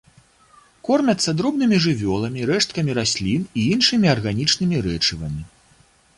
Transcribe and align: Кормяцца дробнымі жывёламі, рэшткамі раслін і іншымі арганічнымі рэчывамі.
Кормяцца 0.87 1.33
дробнымі 1.41 1.77
жывёламі, 1.85 2.47
рэшткамі 2.51 2.91
раслін 2.99 3.41
і 3.59 3.67
іншымі 3.77 4.07
арганічнымі 4.17 4.77
рэчывамі. 4.89 5.43